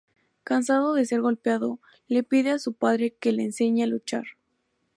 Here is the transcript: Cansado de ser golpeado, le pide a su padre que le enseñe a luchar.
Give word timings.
Cansado 0.43 0.95
de 0.95 1.05
ser 1.05 1.21
golpeado, 1.21 1.79
le 2.07 2.23
pide 2.23 2.49
a 2.49 2.57
su 2.57 2.73
padre 2.73 3.13
que 3.19 3.31
le 3.31 3.43
enseñe 3.43 3.83
a 3.83 3.85
luchar. 3.85 4.23